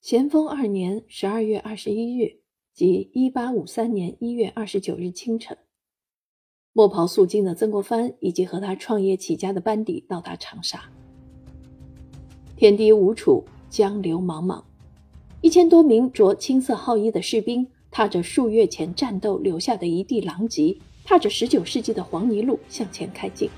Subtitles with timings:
[0.00, 2.38] 咸丰二年十二月二十一日，
[2.72, 5.58] 即一八五三年一月二十九日清晨，
[6.72, 10.82] 墨袍素净的曾国藩以及和他创业起家的班底到达长沙。
[12.56, 14.62] 天地无处，江流茫茫，
[15.42, 20.74] 一千多名着青色号衣的士兵，踏着数月前战斗留下的一地狼藉，
[21.04, 23.50] 踏着十九世纪的黄泥路向前开进。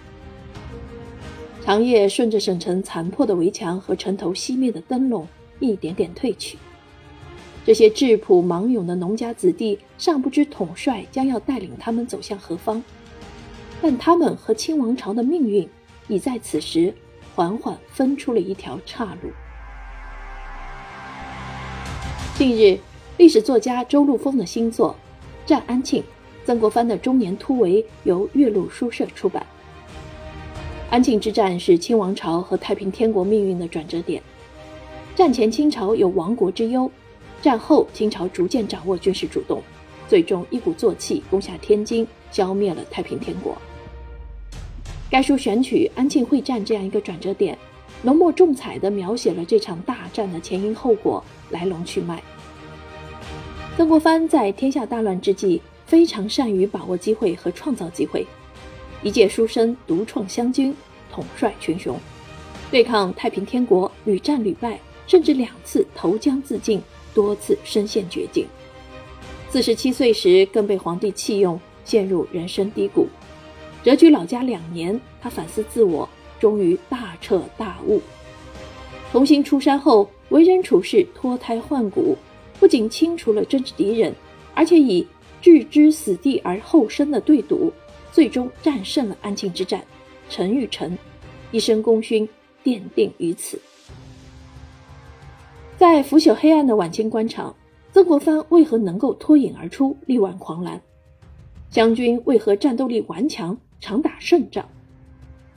[1.62, 5.24] 长夜顺着省城残破的围墙和城头熄灭的灯笼
[5.62, 6.58] 一点点褪去。
[7.64, 12.82] 这些质朴莽勇的农家子弟尚不知统帅将要带领他们走向何方，
[13.80, 15.68] 但他们和清王朝的命运
[16.08, 16.92] 已在此时
[17.36, 19.30] 缓缓分出了一条岔路。
[22.34, 22.76] 近日，
[23.16, 24.96] 历史作家周陆峰的新作
[25.48, 26.02] 《战安庆：
[26.44, 29.46] 曾国藩的中年突围》由岳麓书社出版。
[30.90, 34.20] 安庆之战是清王朝和太平天国命运的转折点。
[35.14, 36.90] 战前清朝有亡国之忧，
[37.42, 39.60] 战后清朝逐渐掌握军事主动，
[40.08, 43.56] 最终一鼓作气攻下天津，消灭了太平天国。
[45.10, 47.56] 该书选取安庆会战这样一个转折点，
[48.00, 52.22] 浓墨重彩地描写了这场大战的前因后果、来龙去脉。
[53.76, 58.26] 曾国藩在天下大乱之际，非常善于把握机会和创造机会。
[59.02, 60.74] 一介书生独创湘军，
[61.12, 61.98] 统帅群雄，
[62.70, 66.80] 对抗太平天国屡战屡败，甚至两次投江自尽，
[67.14, 68.46] 多次身陷绝境。
[69.50, 73.06] 四十七岁时更被皇帝弃用，陷入人生低谷。
[73.84, 76.08] 谪居老家两年，他反思自我，
[76.40, 78.00] 终于大彻大悟。
[79.10, 82.16] 重新出山后，为人处事脱胎换骨，
[82.58, 84.14] 不仅清除了政治敌人，
[84.54, 85.06] 而且以
[85.42, 87.72] 置之死地而后生的对赌。
[88.10, 89.82] 最终战胜了安庆之战，
[90.28, 90.96] 陈玉成
[91.50, 92.28] 一生功勋
[92.62, 93.58] 奠定于此。
[95.82, 97.56] 在腐朽黑暗的晚清官场，
[97.90, 100.80] 曾国藩为何能够脱颖而出，力挽狂澜？
[101.70, 104.64] 湘军为何战斗力顽强，常打胜仗？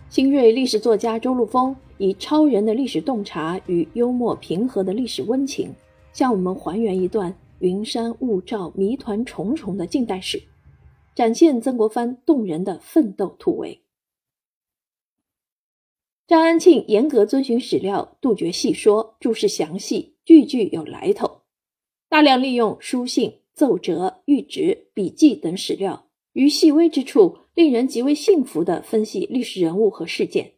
[0.10, 5.72] 新锐历史作家周陆丰以超人的历史洞察与幽默平和的历史温情，
[6.12, 10.42] 向我们还原一段云山雾罩、谜团重重的近代史。
[11.14, 13.80] 展现曾国藩动人的奋斗突围。
[16.26, 21.44] 张安庆严格遵循史料，杜绝戏说，注释详细，句句有来头，
[22.10, 30.56] 大量利用书信、奏折、谕旨、笔记等史料，于细微之处令人极为信服地分析历史人物和事件，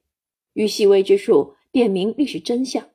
[0.53, 2.89] 于细微之处点明历史真相，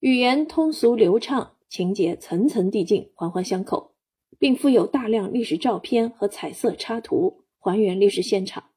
[0.00, 3.92] 语言通俗流畅，情节层层递进，环环相扣。
[4.40, 8.70] 并附有大量历史照片和彩色插图，还原历史现场，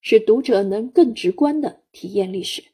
[0.00, 2.64] 使读者能更直观地体验历史。